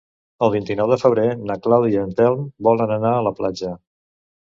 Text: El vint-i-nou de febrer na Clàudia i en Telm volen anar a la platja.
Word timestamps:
El 0.45 0.51
vint-i-nou 0.53 0.87
de 0.93 0.97
febrer 1.01 1.25
na 1.49 1.57
Clàudia 1.65 1.97
i 1.99 2.05
en 2.05 2.15
Telm 2.21 2.47
volen 2.69 2.95
anar 2.97 3.13
a 3.19 3.21
la 3.29 3.33
platja. 3.41 3.75